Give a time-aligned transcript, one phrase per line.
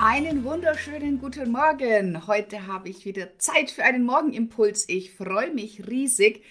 [0.00, 2.26] Einen wunderschönen guten Morgen.
[2.26, 4.88] Heute habe ich wieder Zeit für einen Morgenimpuls.
[4.88, 6.42] Ich freue mich riesig.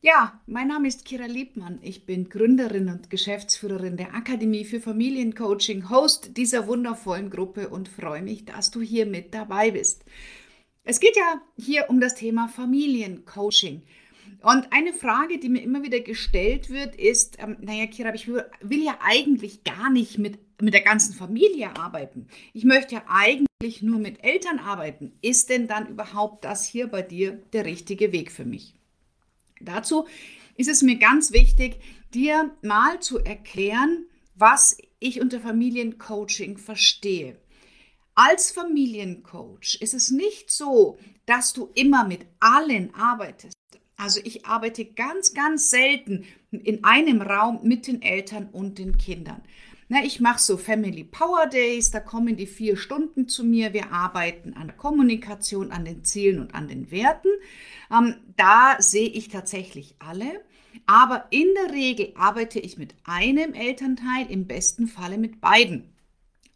[0.00, 1.78] Ja, mein Name ist Kira Liebmann.
[1.82, 8.22] Ich bin Gründerin und Geschäftsführerin der Akademie für Familiencoaching, Host dieser wundervollen Gruppe und freue
[8.22, 10.02] mich, dass du hier mit dabei bist.
[10.82, 13.82] Es geht ja hier um das Thema Familiencoaching.
[14.42, 18.44] Und eine Frage, die mir immer wieder gestellt wird, ist, ähm, naja, Kira, ich will,
[18.60, 22.28] will ja eigentlich gar nicht mit mit der ganzen Familie arbeiten.
[22.52, 25.12] Ich möchte ja eigentlich nur mit Eltern arbeiten.
[25.22, 28.74] Ist denn dann überhaupt das hier bei dir der richtige Weg für mich?
[29.60, 30.06] Dazu
[30.56, 31.80] ist es mir ganz wichtig,
[32.14, 37.36] dir mal zu erklären, was ich unter Familiencoaching verstehe.
[38.14, 43.54] Als Familiencoach ist es nicht so, dass du immer mit allen arbeitest.
[44.00, 49.42] Also ich arbeite ganz, ganz selten in einem Raum mit den Eltern und den Kindern.
[49.88, 53.74] Na, ich mache so Family Power Days, da kommen die vier Stunden zu mir.
[53.74, 57.28] Wir arbeiten an der Kommunikation, an den Zielen und an den Werten.
[57.92, 60.40] Ähm, da sehe ich tatsächlich alle.
[60.86, 65.92] Aber in der Regel arbeite ich mit einem Elternteil, im besten Falle mit beiden.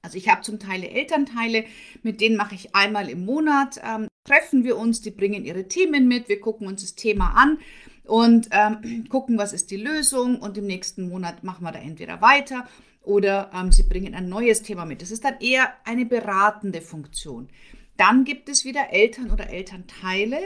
[0.05, 1.65] Also ich habe zum Teil Elternteile,
[2.03, 6.07] mit denen mache ich einmal im Monat, ähm, treffen wir uns, die bringen ihre Themen
[6.07, 7.59] mit, wir gucken uns das Thema an
[8.05, 12.21] und ähm, gucken, was ist die Lösung und im nächsten Monat machen wir da entweder
[12.21, 12.69] weiter
[13.03, 15.01] oder ähm, sie bringen ein neues Thema mit.
[15.01, 17.49] Das ist dann eher eine beratende Funktion.
[17.97, 20.39] Dann gibt es wieder Eltern oder Elternteile,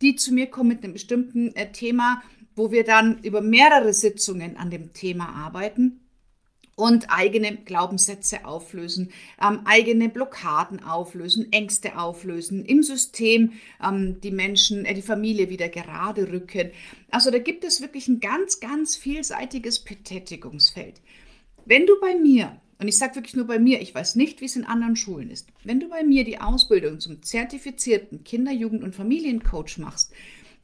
[0.00, 2.20] die zu mir kommen mit einem bestimmten äh, Thema,
[2.56, 6.03] wo wir dann über mehrere Sitzungen an dem Thema arbeiten
[6.76, 13.52] und eigene Glaubenssätze auflösen, ähm, eigene Blockaden auflösen, Ängste auflösen, im System
[13.82, 16.70] ähm, die Menschen, äh, die Familie wieder gerade rücken.
[17.10, 21.00] Also da gibt es wirklich ein ganz, ganz vielseitiges Betätigungsfeld.
[21.64, 24.46] Wenn du bei mir, und ich sage wirklich nur bei mir, ich weiß nicht, wie
[24.46, 28.82] es in anderen Schulen ist, wenn du bei mir die Ausbildung zum zertifizierten Kinder-, Jugend-
[28.82, 30.12] und Familiencoach machst,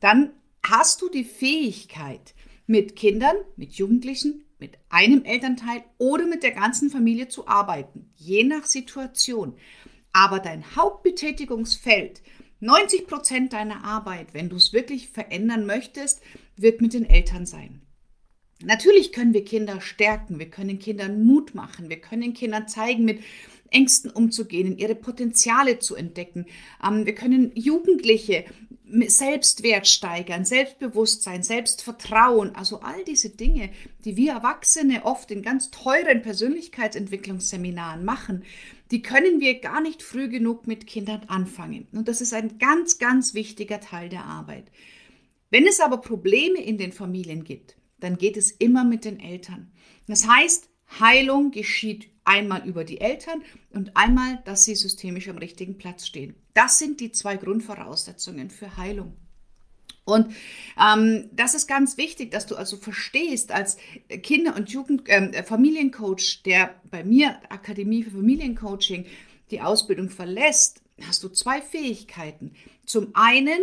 [0.00, 0.30] dann
[0.62, 2.34] hast du die Fähigkeit,
[2.70, 8.44] mit Kindern, mit Jugendlichen, mit einem Elternteil oder mit der ganzen Familie zu arbeiten, je
[8.44, 9.54] nach Situation.
[10.12, 12.22] Aber dein Hauptbetätigungsfeld,
[12.60, 16.22] 90 Prozent deiner Arbeit, wenn du es wirklich verändern möchtest,
[16.56, 17.80] wird mit den Eltern sein.
[18.62, 23.20] Natürlich können wir Kinder stärken, wir können Kindern Mut machen, wir können Kindern zeigen, mit
[23.70, 26.46] Ängsten umzugehen, ihre Potenziale zu entdecken.
[26.86, 28.44] Ähm, wir können Jugendliche
[29.06, 33.70] Selbstwert steigern, Selbstbewusstsein, Selbstvertrauen, also all diese Dinge,
[34.04, 38.44] die wir Erwachsene oft in ganz teuren Persönlichkeitsentwicklungsseminaren machen,
[38.90, 41.86] die können wir gar nicht früh genug mit Kindern anfangen.
[41.92, 44.64] Und das ist ein ganz, ganz wichtiger Teil der Arbeit.
[45.50, 49.70] Wenn es aber Probleme in den Familien gibt, dann geht es immer mit den Eltern.
[50.08, 55.78] Das heißt, Heilung geschieht einmal über die Eltern und einmal, dass sie systemisch am richtigen
[55.78, 56.34] Platz stehen.
[56.54, 59.14] Das sind die zwei Grundvoraussetzungen für Heilung.
[60.04, 60.34] Und
[60.80, 63.76] ähm, das ist ganz wichtig, dass du also verstehst, als
[64.22, 69.06] Kinder- und Jugend äh, Familiencoach, der bei mir Akademie für Familiencoaching
[69.50, 72.54] die Ausbildung verlässt, hast du zwei Fähigkeiten.
[72.86, 73.60] Zum einen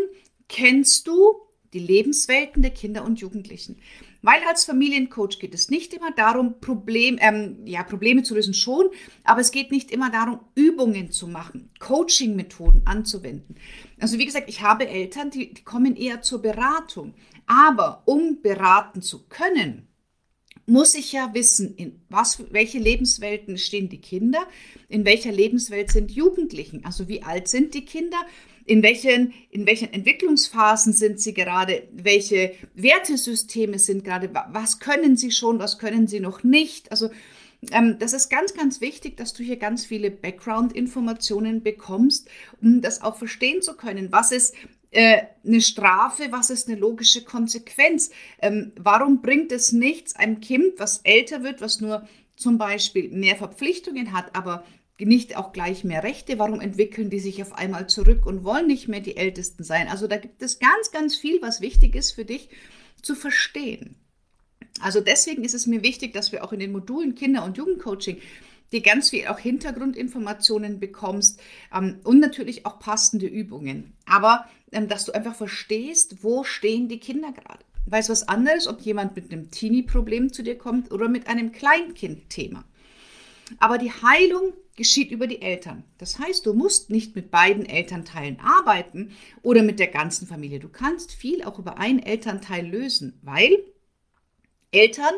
[0.47, 1.35] kennst du
[1.73, 3.79] die Lebenswelten der Kinder und Jugendlichen.
[4.21, 8.87] Weil als Familiencoach geht es nicht immer darum, Problem, ähm, ja, Probleme zu lösen schon,
[9.23, 13.55] aber es geht nicht immer darum, Übungen zu machen, Coaching-Methoden anzuwenden.
[13.99, 17.13] Also wie gesagt, ich habe Eltern, die, die kommen eher zur Beratung.
[17.45, 19.87] Aber um beraten zu können,
[20.67, 24.45] muss ich ja wissen, in was, welche Lebenswelten stehen die Kinder,
[24.89, 28.17] in welcher Lebenswelt sind Jugendlichen, also wie alt sind die Kinder
[28.67, 35.31] in welchen, in welchen Entwicklungsphasen sind sie gerade, welche Wertesysteme sind gerade, was können sie
[35.31, 36.91] schon, was können sie noch nicht.
[36.91, 37.09] Also
[37.71, 42.29] ähm, das ist ganz, ganz wichtig, dass du hier ganz viele Background-Informationen bekommst,
[42.61, 44.11] um das auch verstehen zu können.
[44.11, 44.53] Was ist
[44.91, 48.11] äh, eine Strafe, was ist eine logische Konsequenz?
[48.41, 52.05] Ähm, warum bringt es nichts einem Kind, was älter wird, was nur
[52.35, 54.63] zum Beispiel mehr Verpflichtungen hat, aber
[54.99, 56.39] nicht auch gleich mehr Rechte?
[56.39, 59.87] Warum entwickeln die sich auf einmal zurück und wollen nicht mehr die Ältesten sein?
[59.87, 62.49] Also da gibt es ganz, ganz viel, was wichtig ist für dich
[63.01, 63.95] zu verstehen.
[64.79, 68.17] Also deswegen ist es mir wichtig, dass wir auch in den Modulen Kinder- und Jugendcoaching
[68.71, 71.39] die ganz viel auch Hintergrundinformationen bekommst
[71.73, 73.93] ähm, und natürlich auch passende Übungen.
[74.05, 77.63] Aber ähm, dass du einfach verstehst, wo stehen die Kinder gerade.
[77.85, 81.53] Weil es was anderes, ob jemand mit einem Teenie-Problem zu dir kommt oder mit einem
[81.53, 82.65] Kleinkind-Thema.
[83.59, 85.83] Aber die Heilung geschieht über die Eltern.
[85.97, 90.59] Das heißt, du musst nicht mit beiden Elternteilen arbeiten oder mit der ganzen Familie.
[90.59, 93.65] Du kannst viel auch über einen Elternteil lösen, weil
[94.71, 95.13] Eltern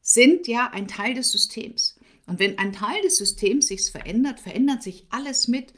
[0.00, 2.00] sind ja ein Teil des Systems.
[2.26, 5.74] Und wenn ein Teil des Systems sich verändert, verändert sich alles mit.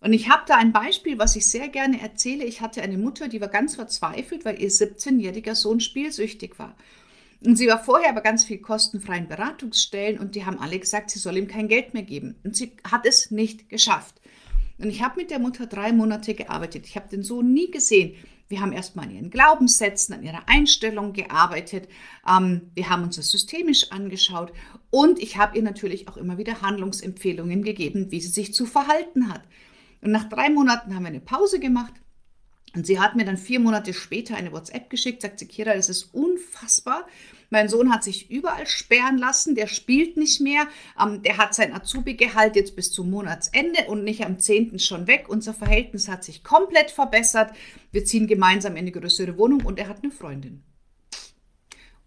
[0.00, 2.44] Und ich habe da ein Beispiel, was ich sehr gerne erzähle.
[2.44, 6.76] Ich hatte eine Mutter, die war ganz verzweifelt, weil ihr 17-jähriger Sohn spielsüchtig war.
[7.44, 11.18] Und sie war vorher aber ganz viel kostenfreien Beratungsstellen und die haben alle gesagt, sie
[11.18, 12.36] soll ihm kein Geld mehr geben.
[12.44, 14.20] Und sie hat es nicht geschafft.
[14.78, 16.86] Und ich habe mit der Mutter drei Monate gearbeitet.
[16.86, 18.16] Ich habe den Sohn nie gesehen.
[18.48, 21.88] Wir haben erstmal an ihren Glaubenssätzen, an ihrer Einstellung gearbeitet.
[22.28, 24.52] Ähm, wir haben uns das systemisch angeschaut.
[24.90, 29.32] Und ich habe ihr natürlich auch immer wieder Handlungsempfehlungen gegeben, wie sie sich zu verhalten
[29.32, 29.42] hat.
[30.02, 31.94] Und nach drei Monaten haben wir eine Pause gemacht.
[32.74, 35.88] Und sie hat mir dann vier Monate später eine WhatsApp geschickt, sagt sie, Kira, das
[35.88, 37.06] ist unfassbar.
[37.50, 40.66] Mein Sohn hat sich überall sperren lassen, der spielt nicht mehr,
[41.00, 44.78] ähm, der hat sein Azubi-Gehalt jetzt bis zum Monatsende und nicht am 10.
[44.80, 45.26] schon weg.
[45.28, 47.52] Unser Verhältnis hat sich komplett verbessert.
[47.92, 50.64] Wir ziehen gemeinsam in eine größere Wohnung und er hat eine Freundin.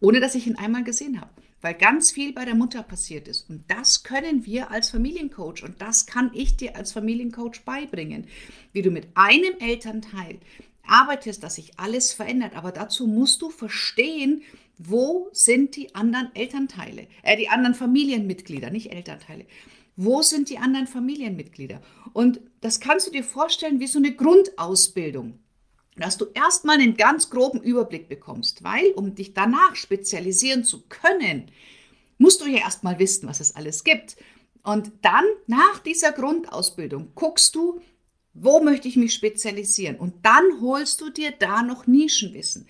[0.02, 1.32] Ohne dass ich ihn einmal gesehen habe
[1.62, 3.50] weil ganz viel bei der Mutter passiert ist.
[3.50, 8.28] Und das können wir als Familiencoach und das kann ich dir als Familiencoach beibringen,
[8.74, 10.40] wie du mit einem Elternteil
[10.86, 12.56] arbeitest, dass sich alles verändert.
[12.56, 14.44] Aber dazu musst du verstehen,
[14.78, 19.46] wo sind die anderen Elternteile, äh, die anderen Familienmitglieder, nicht Elternteile.
[19.96, 21.82] Wo sind die anderen Familienmitglieder?
[22.14, 25.40] Und das kannst du dir vorstellen wie so eine Grundausbildung
[26.00, 31.52] dass du erstmal einen ganz groben Überblick bekommst, weil um dich danach spezialisieren zu können,
[32.18, 34.18] musst du ja erstmal wissen, was es alles gibt.
[34.64, 37.82] Und dann nach dieser Grundausbildung guckst du,
[38.34, 39.96] wo möchte ich mich spezialisieren?
[39.96, 42.68] Und dann holst du dir da noch Nischenwissen.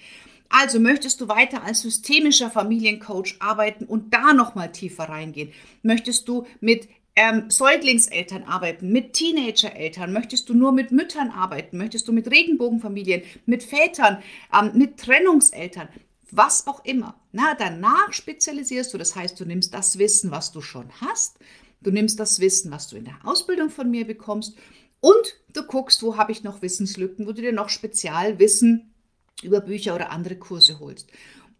[0.49, 5.51] Also möchtest du weiter als systemischer Familiencoach arbeiten und da noch mal tiefer reingehen?
[5.81, 10.13] Möchtest du mit ähm, Säuglingseltern arbeiten, mit Teenagereltern?
[10.13, 11.77] Möchtest du nur mit Müttern arbeiten?
[11.77, 14.19] Möchtest du mit Regenbogenfamilien, mit Vätern,
[14.53, 15.89] ähm, mit Trennungseltern?
[16.29, 17.19] Was auch immer.
[17.31, 21.39] Na, danach spezialisierst du, das heißt, du nimmst das Wissen, was du schon hast,
[21.81, 24.55] du nimmst das Wissen, was du in der Ausbildung von mir bekommst
[24.99, 28.93] und du guckst, wo habe ich noch Wissenslücken, wo du dir noch Spezialwissen
[29.41, 31.09] über Bücher oder andere Kurse holst.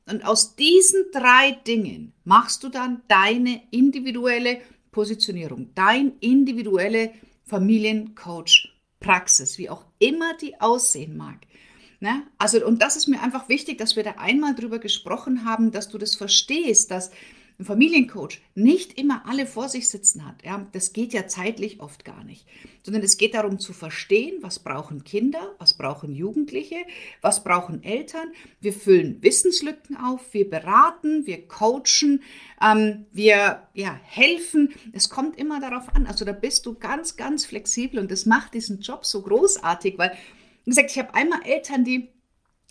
[0.08, 4.62] Und aus diesen drei Dingen machst du dann deine individuelle
[4.98, 7.12] Positionierung, dein individuelle
[7.46, 11.38] Familiencoach-Praxis, wie auch immer die aussehen mag.
[12.00, 12.24] Ne?
[12.40, 15.90] Also, und das ist mir einfach wichtig, dass wir da einmal drüber gesprochen haben, dass
[15.90, 17.12] du das verstehst, dass
[17.60, 20.44] ein Familiencoach nicht immer alle vor sich sitzen hat.
[20.44, 22.46] Ja, das geht ja zeitlich oft gar nicht,
[22.84, 26.76] sondern es geht darum zu verstehen, was brauchen Kinder, was brauchen Jugendliche,
[27.22, 28.32] was brauchen Eltern.
[28.62, 32.22] Wir füllen Wissenslücken auf, wir beraten, wir coachen,
[32.62, 34.74] ähm, wir ja, helfen.
[34.94, 36.06] Es kommt immer darauf an.
[36.06, 40.16] Also da bist du ganz, ganz flexibel und das macht diesen Job so großartig, weil,
[40.64, 42.10] wie gesagt, ich habe einmal Eltern, die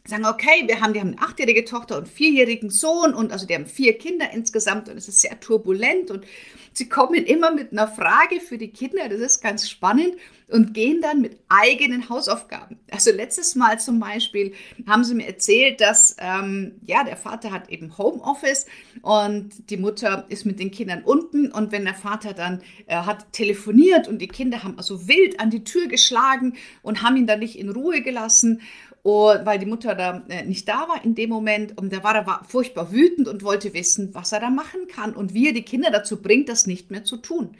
[0.09, 3.47] sagen, okay, wir haben, die haben eine achtjährige Tochter und einen vierjährigen Sohn und also
[3.47, 6.25] die haben vier Kinder insgesamt und es ist sehr turbulent und
[6.73, 10.15] sie kommen immer mit einer Frage für die Kinder, das ist ganz spannend
[10.49, 12.79] und gehen dann mit eigenen Hausaufgaben.
[12.91, 14.55] Also letztes Mal zum Beispiel
[14.87, 18.67] haben sie mir erzählt, dass ähm, ja der Vater hat eben Homeoffice
[19.03, 23.33] und die Mutter ist mit den Kindern unten und wenn der Vater dann äh, hat
[23.33, 27.41] telefoniert und die Kinder haben also wild an die Tür geschlagen und haben ihn dann
[27.41, 28.61] nicht in Ruhe gelassen
[29.07, 32.13] und weil die Mutter da äh, nicht da war in dem Moment und der war
[32.13, 35.53] da war furchtbar wütend und wollte wissen, was er da machen kann und wie er
[35.53, 37.57] die Kinder dazu bringt, das nicht mehr zu tun.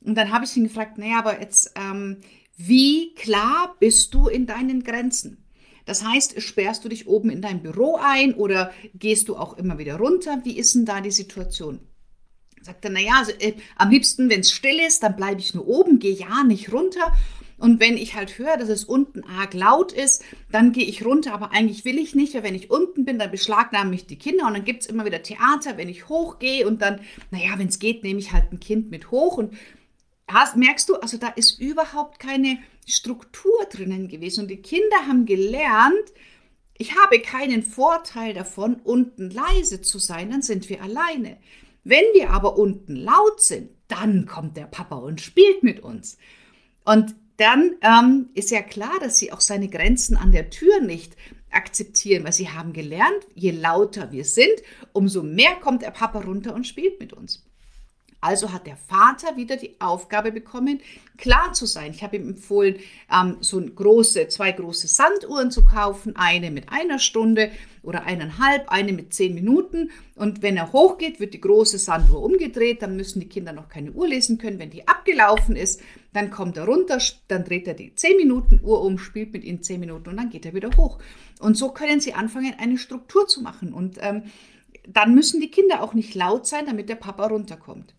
[0.00, 2.20] Und dann habe ich ihn gefragt, naja, aber jetzt, ähm,
[2.56, 5.44] wie klar bist du in deinen Grenzen?
[5.84, 9.76] Das heißt, sperrst du dich oben in dein Büro ein oder gehst du auch immer
[9.76, 10.40] wieder runter?
[10.42, 11.80] Wie ist denn da die Situation?
[12.62, 15.68] Sagt er, naja, also, äh, am liebsten, wenn es still ist, dann bleibe ich nur
[15.68, 17.12] oben, gehe ja nicht runter.
[17.62, 21.32] Und wenn ich halt höre, dass es unten arg laut ist, dann gehe ich runter,
[21.32, 24.48] aber eigentlich will ich nicht, weil wenn ich unten bin, dann beschlagnahmen mich die Kinder
[24.48, 27.00] und dann gibt es immer wieder Theater, wenn ich hochgehe und dann,
[27.30, 29.54] naja, wenn es geht, nehme ich halt ein Kind mit hoch und
[30.26, 35.24] hast, merkst du, also da ist überhaupt keine Struktur drinnen gewesen und die Kinder haben
[35.24, 36.12] gelernt,
[36.78, 41.36] ich habe keinen Vorteil davon, unten leise zu sein, dann sind wir alleine.
[41.84, 46.18] Wenn wir aber unten laut sind, dann kommt der Papa und spielt mit uns.
[46.84, 51.16] Und dann ähm, ist ja klar, dass sie auch seine Grenzen an der Tür nicht
[51.50, 54.62] akzeptieren, weil sie haben gelernt, je lauter wir sind,
[54.92, 57.44] umso mehr kommt der Papa runter und spielt mit uns.
[58.22, 60.80] Also hat der Vater wieder die Aufgabe bekommen,
[61.18, 61.90] klar zu sein.
[61.90, 62.76] Ich habe ihm empfohlen,
[63.12, 67.50] ähm, so große, zwei große Sanduhren zu kaufen, eine mit einer Stunde
[67.82, 69.90] oder eineinhalb, eine mit zehn Minuten.
[70.14, 73.90] Und wenn er hochgeht, wird die große Sanduhr umgedreht, dann müssen die Kinder noch keine
[73.90, 74.60] Uhr lesen können.
[74.60, 75.80] Wenn die abgelaufen ist,
[76.12, 79.64] dann kommt er runter, dann dreht er die zehn Minuten Uhr um, spielt mit ihnen
[79.64, 81.00] zehn Minuten und dann geht er wieder hoch.
[81.40, 83.72] Und so können sie anfangen, eine Struktur zu machen.
[83.72, 84.30] Und ähm,
[84.86, 87.96] dann müssen die Kinder auch nicht laut sein, damit der Papa runterkommt.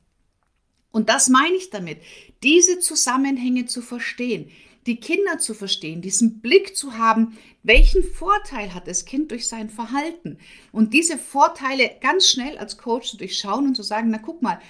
[0.93, 1.97] Und das meine ich damit,
[2.43, 4.51] diese Zusammenhänge zu verstehen,
[4.85, 9.71] die Kinder zu verstehen, diesen Blick zu haben, welchen Vorteil hat das Kind durch sein
[9.71, 10.37] Verhalten?
[10.71, 14.61] Und diese Vorteile ganz schnell als Coach zu durchschauen und zu sagen, na guck mal,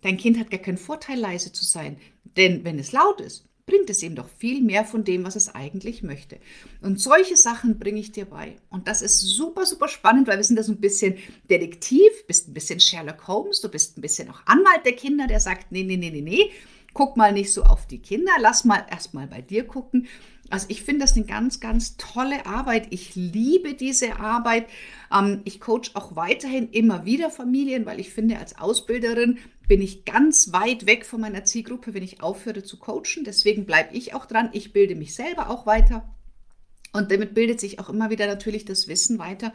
[0.00, 1.96] dein Kind hat gar keinen Vorteil, leise zu sein,
[2.36, 5.54] denn wenn es laut ist, bringt es ihm doch viel mehr von dem, was es
[5.54, 6.38] eigentlich möchte.
[6.80, 8.56] Und solche Sachen bringe ich dir bei.
[8.70, 11.18] Und das ist super, super spannend, weil wir sind da so ein bisschen
[11.50, 15.38] Detektiv, bist ein bisschen Sherlock Holmes, du bist ein bisschen auch Anwalt der Kinder, der
[15.38, 16.50] sagt, nee, nee, nee, nee, nee,
[16.94, 20.08] guck mal nicht so auf die Kinder, lass mal erstmal bei dir gucken.
[20.50, 22.88] Also ich finde das eine ganz, ganz tolle Arbeit.
[22.90, 24.66] Ich liebe diese Arbeit.
[25.12, 29.38] Ähm, ich coach auch weiterhin immer wieder Familien, weil ich finde, als Ausbilderin
[29.68, 33.24] bin ich ganz weit weg von meiner Zielgruppe, wenn ich aufhöre zu coachen.
[33.24, 34.48] Deswegen bleibe ich auch dran.
[34.52, 36.08] Ich bilde mich selber auch weiter.
[36.92, 39.52] Und damit bildet sich auch immer wieder natürlich das Wissen weiter,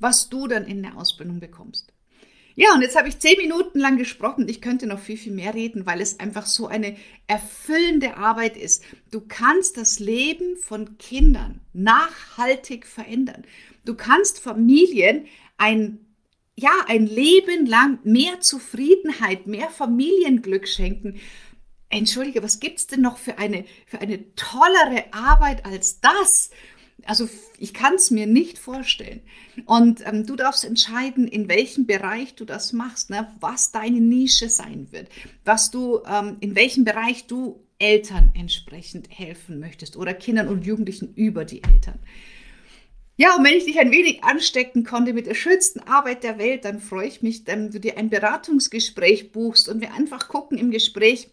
[0.00, 1.93] was du dann in der Ausbildung bekommst.
[2.56, 4.48] Ja, und jetzt habe ich zehn Minuten lang gesprochen.
[4.48, 6.96] Ich könnte noch viel, viel mehr reden, weil es einfach so eine
[7.26, 8.84] erfüllende Arbeit ist.
[9.10, 13.42] Du kannst das Leben von Kindern nachhaltig verändern.
[13.84, 15.98] Du kannst Familien ein
[16.56, 21.20] ja, ein Leben lang mehr Zufriedenheit, mehr Familienglück schenken.
[21.88, 26.50] Entschuldige, was gibt es denn noch für eine, für eine tollere Arbeit als das?
[27.06, 29.22] Also ich kann es mir nicht vorstellen.
[29.66, 33.34] Und ähm, du darfst entscheiden, in welchem Bereich du das machst, ne?
[33.40, 35.08] was deine Nische sein wird,
[35.44, 41.14] was du, ähm, in welchem Bereich du Eltern entsprechend helfen möchtest oder Kindern und Jugendlichen
[41.14, 41.98] über die Eltern.
[43.16, 46.64] Ja, und wenn ich dich ein wenig anstecken konnte mit der schönsten Arbeit der Welt,
[46.64, 50.72] dann freue ich mich, wenn du dir ein Beratungsgespräch buchst und wir einfach gucken im
[50.72, 51.28] Gespräch,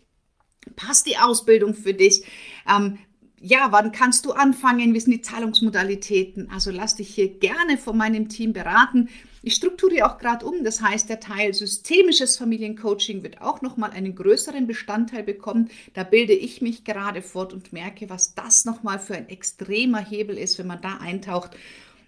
[0.75, 2.23] passt die Ausbildung für dich?
[2.69, 2.99] Ähm,
[3.41, 4.93] ja, wann kannst du anfangen?
[4.93, 6.49] Wie sind die Zahlungsmodalitäten?
[6.51, 9.09] Also lass dich hier gerne von meinem Team beraten.
[9.41, 14.13] Ich strukturiere auch gerade um, das heißt, der Teil systemisches Familiencoaching wird auch nochmal einen
[14.13, 15.71] größeren Bestandteil bekommen.
[15.95, 20.37] Da bilde ich mich gerade fort und merke, was das nochmal für ein extremer Hebel
[20.37, 21.57] ist, wenn man da eintaucht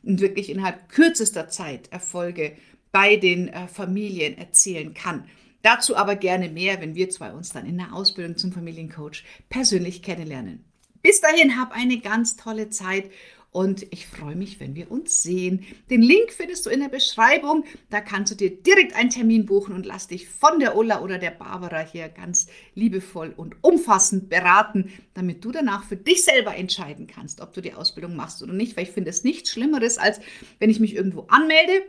[0.03, 2.55] und wirklich innerhalb kürzester Zeit Erfolge
[2.91, 5.23] bei den äh, Familien erzielen kann.
[5.63, 10.03] Dazu aber gerne mehr, wenn wir zwei uns dann in der Ausbildung zum Familiencoach persönlich
[10.03, 10.63] kennenlernen.
[11.03, 13.11] Bis dahin, hab eine ganz tolle Zeit
[13.51, 15.65] und ich freue mich, wenn wir uns sehen.
[15.89, 17.65] Den Link findest du in der Beschreibung.
[17.89, 21.17] Da kannst du dir direkt einen Termin buchen und lass dich von der Ulla oder
[21.17, 27.05] der Barbara hier ganz liebevoll und umfassend beraten, damit du danach für dich selber entscheiden
[27.05, 28.77] kannst, ob du die Ausbildung machst oder nicht.
[28.77, 30.21] Weil ich finde es nichts Schlimmeres, als
[30.59, 31.83] wenn ich mich irgendwo anmelde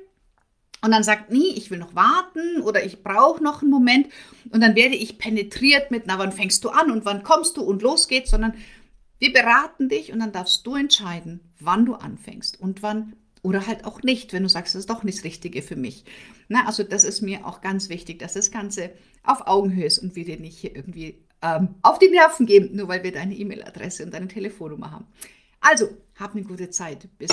[0.85, 4.09] und dann sagt, nee, ich will noch warten oder ich brauche noch einen Moment
[4.50, 7.62] und dann werde ich penetriert mit, na, wann fängst du an und wann kommst du
[7.62, 8.52] und los geht's, sondern
[9.18, 13.85] wir beraten dich und dann darfst du entscheiden, wann du anfängst und wann oder halt
[13.85, 16.04] auch nicht, wenn du sagst, das ist doch nicht das Richtige für mich.
[16.49, 18.90] Na, also das ist mir auch ganz wichtig, dass das Ganze
[19.23, 22.88] auf Augenhöhe ist und wir dir nicht hier irgendwie ähm, auf die Nerven geben, nur
[22.88, 25.06] weil wir deine E-Mail-Adresse und deine Telefonnummer haben.
[25.61, 27.09] Also, hab eine gute Zeit.
[27.18, 27.30] Bis.